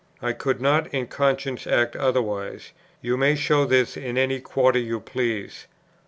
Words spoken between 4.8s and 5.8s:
please."